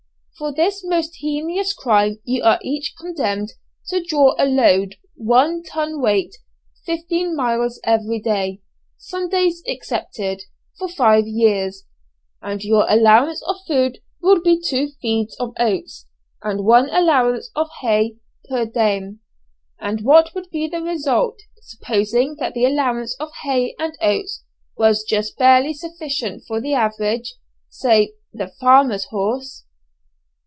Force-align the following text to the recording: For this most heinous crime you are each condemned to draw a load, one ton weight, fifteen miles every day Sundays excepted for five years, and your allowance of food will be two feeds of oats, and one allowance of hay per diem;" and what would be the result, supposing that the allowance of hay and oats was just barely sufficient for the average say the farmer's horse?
For 0.39 0.51
this 0.51 0.83
most 0.83 1.17
heinous 1.21 1.71
crime 1.71 2.17
you 2.23 2.41
are 2.41 2.57
each 2.63 2.95
condemned 2.99 3.51
to 3.89 4.03
draw 4.03 4.33
a 4.39 4.45
load, 4.47 4.95
one 5.13 5.61
ton 5.61 6.01
weight, 6.01 6.35
fifteen 6.83 7.35
miles 7.35 7.79
every 7.83 8.17
day 8.19 8.59
Sundays 8.97 9.61
excepted 9.67 10.41
for 10.79 10.87
five 10.89 11.27
years, 11.27 11.85
and 12.41 12.63
your 12.63 12.87
allowance 12.89 13.43
of 13.43 13.57
food 13.67 13.99
will 14.19 14.41
be 14.41 14.59
two 14.59 14.87
feeds 14.99 15.35
of 15.39 15.53
oats, 15.59 16.07
and 16.41 16.65
one 16.65 16.89
allowance 16.89 17.51
of 17.55 17.69
hay 17.81 18.15
per 18.49 18.65
diem;" 18.65 19.19
and 19.79 20.01
what 20.01 20.33
would 20.33 20.49
be 20.49 20.65
the 20.67 20.81
result, 20.81 21.37
supposing 21.61 22.35
that 22.39 22.55
the 22.55 22.65
allowance 22.65 23.15
of 23.19 23.29
hay 23.43 23.75
and 23.77 23.95
oats 24.01 24.43
was 24.75 25.03
just 25.03 25.37
barely 25.37 25.75
sufficient 25.75 26.43
for 26.47 26.59
the 26.59 26.73
average 26.73 27.35
say 27.69 28.13
the 28.33 28.47
farmer's 28.59 29.05
horse? 29.11 29.65